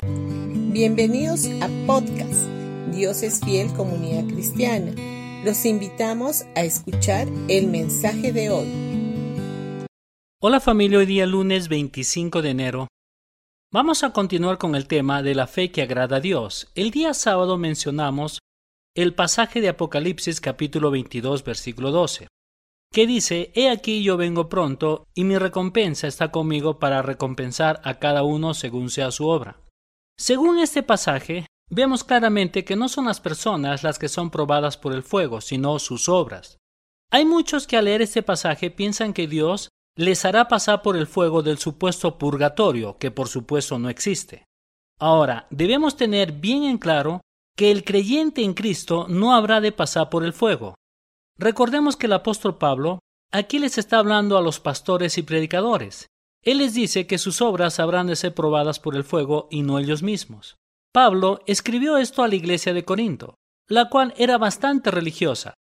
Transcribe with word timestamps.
Bienvenidos 0.00 1.46
a 1.60 1.68
podcast 1.84 2.46
Dios 2.94 3.24
es 3.24 3.40
fiel 3.40 3.72
comunidad 3.74 4.32
cristiana. 4.32 4.92
Los 5.44 5.64
invitamos 5.66 6.44
a 6.54 6.62
escuchar 6.62 7.26
el 7.48 7.66
mensaje 7.66 8.32
de 8.32 8.50
hoy. 8.50 9.86
Hola 10.40 10.60
familia, 10.60 10.98
hoy 10.98 11.06
día 11.06 11.26
lunes 11.26 11.68
25 11.68 12.42
de 12.42 12.50
enero. 12.50 12.86
Vamos 13.72 14.04
a 14.04 14.12
continuar 14.12 14.56
con 14.58 14.76
el 14.76 14.86
tema 14.86 15.20
de 15.24 15.34
la 15.34 15.48
fe 15.48 15.72
que 15.72 15.82
agrada 15.82 16.18
a 16.18 16.20
Dios. 16.20 16.70
El 16.76 16.92
día 16.92 17.12
sábado 17.12 17.58
mencionamos 17.58 18.38
el 18.94 19.14
pasaje 19.14 19.60
de 19.60 19.70
Apocalipsis 19.70 20.40
capítulo 20.40 20.92
22 20.92 21.42
versículo 21.42 21.90
12, 21.90 22.28
que 22.92 23.06
dice, 23.08 23.50
He 23.56 23.68
aquí 23.68 24.04
yo 24.04 24.16
vengo 24.16 24.48
pronto, 24.48 25.08
y 25.12 25.24
mi 25.24 25.36
recompensa 25.38 26.06
está 26.06 26.30
conmigo 26.30 26.78
para 26.78 27.02
recompensar 27.02 27.80
a 27.82 27.98
cada 27.98 28.22
uno 28.22 28.54
según 28.54 28.90
sea 28.90 29.10
su 29.10 29.26
obra. 29.26 29.58
Según 30.20 30.58
este 30.58 30.82
pasaje, 30.82 31.46
vemos 31.70 32.02
claramente 32.02 32.64
que 32.64 32.74
no 32.74 32.88
son 32.88 33.06
las 33.06 33.20
personas 33.20 33.84
las 33.84 34.00
que 34.00 34.08
son 34.08 34.30
probadas 34.30 34.76
por 34.76 34.92
el 34.92 35.04
fuego, 35.04 35.40
sino 35.40 35.78
sus 35.78 36.08
obras. 36.08 36.58
Hay 37.12 37.24
muchos 37.24 37.68
que 37.68 37.76
al 37.76 37.84
leer 37.84 38.02
este 38.02 38.24
pasaje 38.24 38.72
piensan 38.72 39.12
que 39.12 39.28
Dios 39.28 39.68
les 39.96 40.24
hará 40.24 40.48
pasar 40.48 40.82
por 40.82 40.96
el 40.96 41.06
fuego 41.06 41.42
del 41.42 41.58
supuesto 41.58 42.18
purgatorio, 42.18 42.98
que 42.98 43.12
por 43.12 43.28
supuesto 43.28 43.78
no 43.78 43.88
existe. 43.88 44.44
Ahora, 44.98 45.46
debemos 45.50 45.96
tener 45.96 46.32
bien 46.32 46.64
en 46.64 46.78
claro 46.78 47.20
que 47.56 47.70
el 47.70 47.84
creyente 47.84 48.42
en 48.42 48.54
Cristo 48.54 49.06
no 49.08 49.34
habrá 49.34 49.60
de 49.60 49.70
pasar 49.70 50.10
por 50.10 50.24
el 50.24 50.32
fuego. 50.32 50.74
Recordemos 51.38 51.96
que 51.96 52.06
el 52.06 52.12
apóstol 52.12 52.58
Pablo 52.58 52.98
aquí 53.32 53.60
les 53.60 53.78
está 53.78 53.98
hablando 53.98 54.36
a 54.36 54.42
los 54.42 54.58
pastores 54.58 55.16
y 55.16 55.22
predicadores, 55.22 56.08
él 56.42 56.58
les 56.58 56.74
dice 56.74 57.06
que 57.06 57.18
sus 57.18 57.42
obras 57.42 57.80
habrán 57.80 58.06
de 58.06 58.16
ser 58.16 58.34
probadas 58.34 58.80
por 58.80 58.96
el 58.96 59.04
fuego 59.04 59.48
y 59.50 59.62
no 59.62 59.78
ellos 59.78 60.02
mismos. 60.02 60.56
Pablo 60.92 61.40
escribió 61.46 61.96
esto 61.96 62.22
a 62.22 62.28
la 62.28 62.36
iglesia 62.36 62.72
de 62.72 62.84
Corinto, 62.84 63.34
la 63.68 63.88
cual 63.88 64.14
era 64.16 64.38
bastante 64.38 64.90
religiosa. 64.90 65.54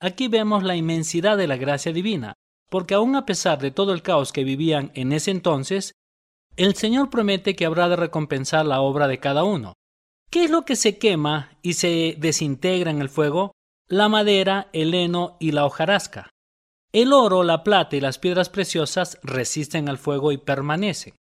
Aquí 0.00 0.28
vemos 0.28 0.64
la 0.64 0.74
inmensidad 0.74 1.36
de 1.36 1.46
la 1.46 1.56
gracia 1.56 1.92
divina, 1.92 2.34
porque 2.68 2.94
aun 2.94 3.14
a 3.14 3.24
pesar 3.26 3.60
de 3.60 3.70
todo 3.70 3.92
el 3.92 4.02
caos 4.02 4.32
que 4.32 4.44
vivían 4.44 4.90
en 4.94 5.12
ese 5.12 5.30
entonces, 5.30 5.92
el 6.56 6.74
Señor 6.74 7.08
promete 7.10 7.54
que 7.54 7.64
habrá 7.64 7.88
de 7.88 7.96
recompensar 7.96 8.66
la 8.66 8.80
obra 8.80 9.06
de 9.08 9.20
cada 9.20 9.44
uno. 9.44 9.74
¿Qué 10.30 10.44
es 10.44 10.50
lo 10.50 10.64
que 10.64 10.76
se 10.76 10.98
quema 10.98 11.50
y 11.62 11.74
se 11.74 12.16
desintegra 12.18 12.90
en 12.90 13.00
el 13.00 13.08
fuego? 13.08 13.52
La 13.86 14.08
madera, 14.08 14.68
el 14.72 14.94
heno 14.94 15.36
y 15.38 15.52
la 15.52 15.66
hojarasca. 15.66 16.30
El 16.92 17.14
oro, 17.14 17.42
la 17.42 17.64
plata 17.64 17.96
y 17.96 18.00
las 18.00 18.18
piedras 18.18 18.50
preciosas 18.50 19.18
resisten 19.22 19.88
al 19.88 19.96
fuego 19.96 20.30
y 20.30 20.36
permanecen. 20.36 21.14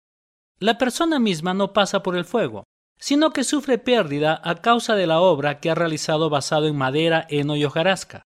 La 0.59 0.79
persona 0.79 1.19
misma 1.19 1.53
no 1.53 1.75
pasa 1.75 2.03
por 2.03 2.17
el 2.17 2.25
fuego, 2.25 2.65
sino 2.99 3.33
que 3.33 3.45
sufre 3.45 3.79
pérdida 3.79 4.41
a 4.43 4.57
causa 4.57 4.95
de 4.95 5.07
la 5.07 5.21
obra 5.21 5.61
que 5.61 5.71
ha 5.71 5.75
realizado 5.75 6.31
basado 6.31 6.67
en 6.67 6.77
madera, 6.77 7.27
heno 7.29 7.55
y 7.55 7.65
hojarasca. 7.65 8.23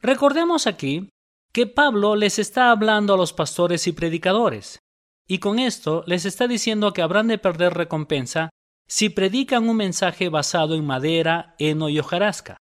Recordemos 0.00 0.66
aquí 0.66 1.10
que 1.52 1.66
Pablo 1.66 2.16
les 2.16 2.38
está 2.38 2.70
hablando 2.70 3.14
a 3.14 3.16
los 3.16 3.32
pastores 3.32 3.86
y 3.86 3.92
predicadores, 3.92 4.78
y 5.26 5.38
con 5.38 5.58
esto 5.58 6.04
les 6.06 6.24
está 6.24 6.46
diciendo 6.46 6.92
que 6.92 7.02
habrán 7.02 7.26
de 7.26 7.38
perder 7.38 7.74
recompensa 7.74 8.50
si 8.86 9.08
predican 9.08 9.68
un 9.68 9.76
mensaje 9.76 10.28
basado 10.28 10.76
en 10.76 10.86
madera, 10.86 11.56
heno 11.58 11.88
y 11.88 11.98
hojarasca. 11.98 12.58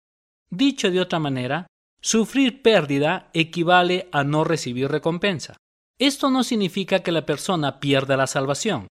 Dicho 0.51 0.91
de 0.91 1.01
otra 1.01 1.19
manera, 1.19 1.67
Sufrir 2.03 2.63
pérdida 2.63 3.29
equivale 3.35 4.09
a 4.11 4.25
no 4.25 4.45
recibir 4.45 4.89
recompensa. 4.89 5.57
Esto 5.99 6.31
no 6.31 6.45
significa 6.45 7.03
que 7.03 7.13
la 7.13 7.27
persona 7.27 7.79
pierda 7.79 8.17
la 8.17 8.27
salvación, 8.27 8.89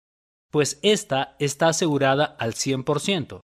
pues 0.50 0.78
ésta 0.82 1.34
está 1.38 1.68
asegurada 1.68 2.24
al 2.38 2.52
100%. 2.52 3.40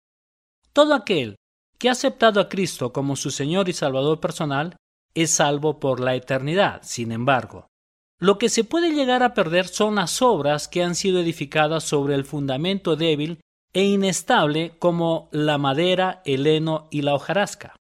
Todo 0.71 0.93
aquel 0.93 1.35
que 1.77 1.89
ha 1.89 1.91
aceptado 1.91 2.39
a 2.39 2.47
Cristo 2.47 2.93
como 2.93 3.17
su 3.17 3.31
Señor 3.31 3.67
y 3.67 3.73
Salvador 3.73 4.21
personal 4.21 4.77
es 5.13 5.31
salvo 5.31 5.79
por 5.79 5.99
la 5.99 6.15
eternidad, 6.15 6.81
sin 6.83 7.11
embargo. 7.11 7.67
Lo 8.17 8.37
que 8.37 8.49
se 8.49 8.63
puede 8.63 8.91
llegar 8.91 9.23
a 9.23 9.33
perder 9.33 9.67
son 9.67 9.95
las 9.95 10.21
obras 10.21 10.67
que 10.67 10.83
han 10.83 10.95
sido 10.95 11.19
edificadas 11.19 11.83
sobre 11.83 12.15
el 12.15 12.25
fundamento 12.25 12.95
débil 12.95 13.39
e 13.73 13.83
inestable 13.83 14.77
como 14.79 15.29
la 15.31 15.57
madera, 15.57 16.21
el 16.25 16.47
heno 16.47 16.87
y 16.91 17.01
la 17.01 17.13
hojarasca. 17.13 17.78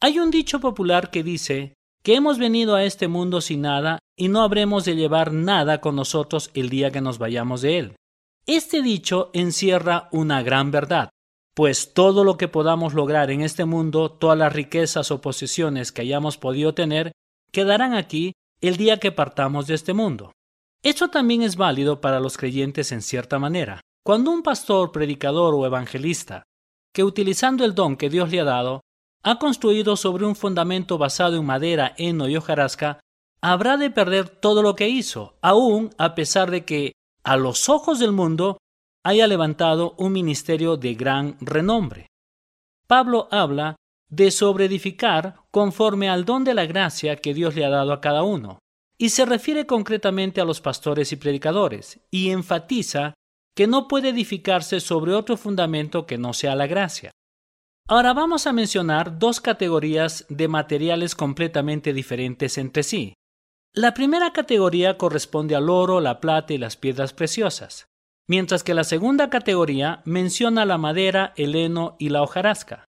Hay 0.00 0.20
un 0.20 0.30
dicho 0.30 0.60
popular 0.60 1.10
que 1.10 1.24
dice 1.24 1.74
que 2.04 2.14
hemos 2.14 2.38
venido 2.38 2.76
a 2.76 2.84
este 2.84 3.08
mundo 3.08 3.40
sin 3.40 3.62
nada 3.62 3.98
y 4.16 4.28
no 4.28 4.42
habremos 4.42 4.84
de 4.84 4.94
llevar 4.94 5.32
nada 5.32 5.80
con 5.80 5.96
nosotros 5.96 6.50
el 6.54 6.68
día 6.68 6.92
que 6.92 7.00
nos 7.00 7.18
vayamos 7.18 7.62
de 7.62 7.78
él. 7.78 7.96
Este 8.46 8.80
dicho 8.80 9.30
encierra 9.32 10.08
una 10.12 10.42
gran 10.42 10.70
verdad, 10.70 11.10
pues 11.52 11.94
todo 11.94 12.22
lo 12.22 12.36
que 12.36 12.46
podamos 12.46 12.94
lograr 12.94 13.32
en 13.32 13.40
este 13.40 13.64
mundo, 13.64 14.12
todas 14.12 14.38
las 14.38 14.52
riquezas 14.52 15.10
o 15.10 15.20
posesiones 15.20 15.90
que 15.90 16.02
hayamos 16.02 16.38
podido 16.38 16.74
tener, 16.74 17.10
quedarán 17.50 17.94
aquí 17.94 18.34
el 18.60 18.76
día 18.76 18.98
que 18.98 19.10
partamos 19.10 19.66
de 19.66 19.74
este 19.74 19.94
mundo. 19.94 20.30
Esto 20.84 21.08
también 21.08 21.42
es 21.42 21.56
válido 21.56 22.00
para 22.00 22.20
los 22.20 22.36
creyentes 22.36 22.92
en 22.92 23.02
cierta 23.02 23.40
manera. 23.40 23.80
Cuando 24.04 24.30
un 24.30 24.44
pastor, 24.44 24.92
predicador 24.92 25.54
o 25.54 25.66
evangelista, 25.66 26.44
que 26.94 27.02
utilizando 27.02 27.64
el 27.64 27.74
don 27.74 27.96
que 27.96 28.08
Dios 28.08 28.30
le 28.30 28.40
ha 28.40 28.44
dado, 28.44 28.80
ha 29.28 29.38
construido 29.38 29.94
sobre 29.96 30.24
un 30.24 30.34
fundamento 30.34 30.96
basado 30.96 31.36
en 31.36 31.44
madera, 31.44 31.94
heno 31.98 32.28
y 32.28 32.36
hojarasca, 32.36 32.98
habrá 33.42 33.76
de 33.76 33.90
perder 33.90 34.30
todo 34.30 34.62
lo 34.62 34.74
que 34.74 34.88
hizo, 34.88 35.36
aun 35.42 35.90
a 35.98 36.14
pesar 36.14 36.50
de 36.50 36.64
que, 36.64 36.92
a 37.24 37.36
los 37.36 37.68
ojos 37.68 37.98
del 37.98 38.12
mundo, 38.12 38.56
haya 39.04 39.26
levantado 39.26 39.94
un 39.98 40.12
ministerio 40.12 40.78
de 40.78 40.94
gran 40.94 41.36
renombre. 41.42 42.06
Pablo 42.86 43.28
habla 43.30 43.76
de 44.08 44.30
sobreedificar 44.30 45.42
conforme 45.50 46.08
al 46.08 46.24
don 46.24 46.42
de 46.42 46.54
la 46.54 46.64
gracia 46.64 47.16
que 47.16 47.34
Dios 47.34 47.54
le 47.54 47.66
ha 47.66 47.68
dado 47.68 47.92
a 47.92 48.00
cada 48.00 48.22
uno, 48.22 48.60
y 48.96 49.10
se 49.10 49.26
refiere 49.26 49.66
concretamente 49.66 50.40
a 50.40 50.46
los 50.46 50.62
pastores 50.62 51.12
y 51.12 51.16
predicadores, 51.16 52.00
y 52.10 52.30
enfatiza 52.30 53.12
que 53.54 53.66
no 53.66 53.88
puede 53.88 54.08
edificarse 54.08 54.80
sobre 54.80 55.12
otro 55.12 55.36
fundamento 55.36 56.06
que 56.06 56.16
no 56.16 56.32
sea 56.32 56.56
la 56.56 56.66
gracia. 56.66 57.10
Ahora 57.90 58.12
vamos 58.12 58.46
a 58.46 58.52
mencionar 58.52 59.18
dos 59.18 59.40
categorías 59.40 60.26
de 60.28 60.46
materiales 60.46 61.14
completamente 61.14 61.94
diferentes 61.94 62.58
entre 62.58 62.82
sí. 62.82 63.14
La 63.72 63.94
primera 63.94 64.34
categoría 64.34 64.98
corresponde 64.98 65.56
al 65.56 65.70
oro, 65.70 65.98
la 66.02 66.20
plata 66.20 66.52
y 66.52 66.58
las 66.58 66.76
piedras 66.76 67.14
preciosas, 67.14 67.86
mientras 68.28 68.62
que 68.62 68.74
la 68.74 68.84
segunda 68.84 69.30
categoría 69.30 70.02
menciona 70.04 70.66
la 70.66 70.76
madera, 70.76 71.32
el 71.36 71.56
heno 71.56 71.96
y 71.98 72.10
la 72.10 72.20
hojarasca. 72.20 72.84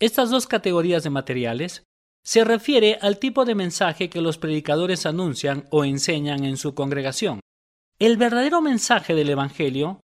Estas 0.00 0.30
dos 0.30 0.48
categorías 0.48 1.04
de 1.04 1.10
materiales 1.10 1.84
se 2.24 2.42
refiere 2.42 2.98
al 3.00 3.20
tipo 3.20 3.44
de 3.44 3.54
mensaje 3.54 4.10
que 4.10 4.20
los 4.20 4.36
predicadores 4.36 5.06
anuncian 5.06 5.68
o 5.70 5.84
enseñan 5.84 6.44
en 6.44 6.56
su 6.56 6.74
congregación. 6.74 7.38
El 8.00 8.16
verdadero 8.16 8.62
mensaje 8.62 9.14
del 9.14 9.30
Evangelio, 9.30 10.00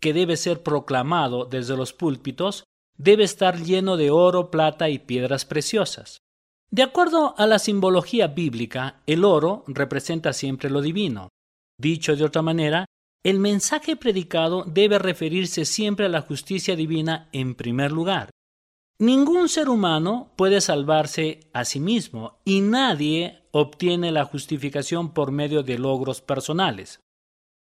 que 0.00 0.14
debe 0.14 0.38
ser 0.38 0.62
proclamado 0.62 1.44
desde 1.44 1.76
los 1.76 1.92
púlpitos, 1.92 2.64
debe 2.98 3.24
estar 3.24 3.62
lleno 3.62 3.96
de 3.96 4.10
oro, 4.10 4.50
plata 4.50 4.88
y 4.90 4.98
piedras 4.98 5.44
preciosas. 5.44 6.18
De 6.70 6.82
acuerdo 6.82 7.34
a 7.38 7.46
la 7.46 7.58
simbología 7.58 8.26
bíblica, 8.26 9.00
el 9.06 9.24
oro 9.24 9.64
representa 9.68 10.32
siempre 10.34 10.68
lo 10.68 10.82
divino. 10.82 11.30
Dicho 11.78 12.14
de 12.14 12.24
otra 12.24 12.42
manera, 12.42 12.84
el 13.24 13.38
mensaje 13.38 13.96
predicado 13.96 14.64
debe 14.66 14.98
referirse 14.98 15.64
siempre 15.64 16.06
a 16.06 16.08
la 16.10 16.20
justicia 16.20 16.76
divina 16.76 17.28
en 17.32 17.54
primer 17.54 17.92
lugar. 17.92 18.30
Ningún 19.00 19.48
ser 19.48 19.68
humano 19.68 20.32
puede 20.36 20.60
salvarse 20.60 21.40
a 21.52 21.64
sí 21.64 21.78
mismo 21.78 22.40
y 22.44 22.60
nadie 22.60 23.44
obtiene 23.52 24.10
la 24.10 24.24
justificación 24.24 25.14
por 25.14 25.30
medio 25.30 25.62
de 25.62 25.78
logros 25.78 26.20
personales. 26.20 27.00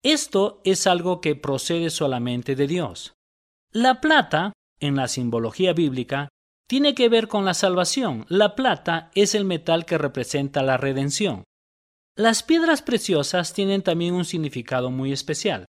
Esto 0.02 0.60
es 0.64 0.86
algo 0.86 1.20
que 1.20 1.36
procede 1.36 1.90
solamente 1.90 2.56
de 2.56 2.66
Dios. 2.66 3.12
La 3.70 4.00
plata 4.00 4.52
en 4.80 4.96
la 4.96 5.08
simbología 5.08 5.72
bíblica 5.72 6.28
tiene 6.68 6.94
que 6.94 7.08
ver 7.08 7.28
con 7.28 7.44
la 7.44 7.54
salvación. 7.54 8.26
La 8.28 8.54
plata 8.54 9.10
es 9.14 9.34
el 9.34 9.44
metal 9.44 9.86
que 9.86 9.98
representa 9.98 10.62
la 10.62 10.76
redención. 10.76 11.44
Las 12.16 12.42
piedras 12.42 12.82
preciosas 12.82 13.52
tienen 13.52 13.82
también 13.82 14.14
un 14.14 14.24
significado 14.24 14.90
muy 14.90 15.12
especial. 15.12 15.66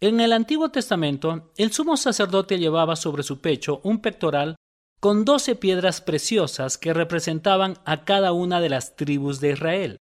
En 0.00 0.20
el 0.20 0.32
Antiguo 0.32 0.70
Testamento, 0.70 1.52
el 1.56 1.72
sumo 1.72 1.96
sacerdote 1.96 2.58
llevaba 2.58 2.96
sobre 2.96 3.22
su 3.22 3.40
pecho 3.40 3.80
un 3.84 4.00
pectoral 4.00 4.56
con 5.00 5.24
doce 5.24 5.54
piedras 5.54 6.00
preciosas 6.00 6.78
que 6.78 6.92
representaban 6.92 7.78
a 7.84 8.04
cada 8.04 8.32
una 8.32 8.60
de 8.60 8.70
las 8.70 8.96
tribus 8.96 9.40
de 9.40 9.52
Israel. 9.52 9.98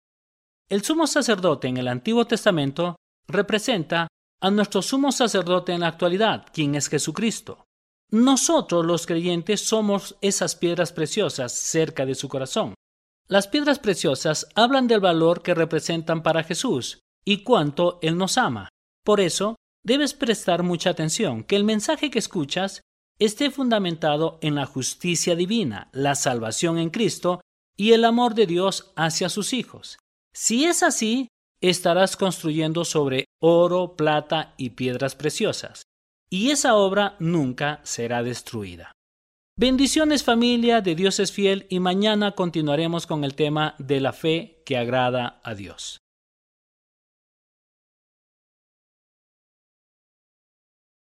El 0.69 0.83
sumo 0.83 1.07
sacerdote 1.07 1.69
en 1.69 1.79
el 1.79 1.89
Antiguo 1.89 2.27
Testamento 2.27 2.97
representa 3.27 4.09
a 4.41 4.51
nuestro 4.51 4.83
sumo 4.83 5.11
sacerdote 5.11 5.73
en 5.73 5.81
la 5.81 5.89
actualidad, 5.89 6.47
quien 6.53 6.75
es 6.75 6.89
Jesucristo. 6.89 7.65
Nosotros 8.11 8.87
los 8.87 9.07
creyentes 9.07 9.61
somos 9.61 10.17
esas 10.23 10.57
piedras 10.57 10.93
preciosas 10.93 11.53
cerca 11.53 12.07
de 12.07 12.15
su 12.15 12.29
corazón. 12.29 12.75
Las 13.27 13.49
piedras 13.49 13.79
preciosas 13.79 14.49
hablan 14.55 14.89
del 14.89 15.01
valor 15.01 15.43
que 15.43 15.55
representan 15.55 16.23
para 16.23 16.43
Jesús 16.43 17.01
y 17.25 17.43
cuánto 17.43 17.99
Él 18.01 18.17
nos 18.17 18.39
ama. 18.39 18.71
Por 19.05 19.21
eso, 19.21 19.57
debes 19.85 20.15
prestar 20.15 20.63
mucha 20.63 20.91
atención, 20.91 21.45
que 21.45 21.57
el 21.57 21.65
mensaje 21.65 22.11
que 22.11 22.19
escuchas 22.19 22.81
esté 23.19 23.51
fundamentado 23.51 24.39
en 24.41 24.55
la 24.55 24.65
justicia 24.65 25.35
divina, 25.35 25.91
la 25.93 26.15
salvación 26.15 26.79
en 26.79 26.89
Cristo 26.89 27.41
y 27.77 27.93
el 27.93 28.07
amor 28.07 28.35
de 28.35 28.47
Dios 28.47 28.93
hacia 28.97 29.29
sus 29.29 29.53
hijos. 29.53 29.99
Si 30.33 30.65
es 30.65 30.83
así, 30.83 31.29
estarás 31.61 32.17
construyendo 32.17 32.85
sobre 32.85 33.27
oro, 33.41 33.97
plata 33.97 34.55
y 34.57 34.71
piedras 34.71 35.15
preciosas, 35.15 35.83
y 36.31 36.51
esa 36.51 36.77
obra 36.77 37.17
nunca 37.19 37.81
será 37.85 38.23
destruida. 38.23 38.93
Bendiciones 39.57 40.23
familia 40.23 40.81
de 40.81 40.95
Dios 40.95 41.19
es 41.19 41.33
fiel 41.33 41.67
y 41.69 41.81
mañana 41.81 42.33
continuaremos 42.33 43.07
con 43.07 43.25
el 43.25 43.35
tema 43.35 43.75
de 43.79 44.01
la 44.01 44.13
fe 44.13 44.63
que 44.65 44.77
agrada 44.77 45.41
a 45.43 45.55
Dios. 45.55 45.99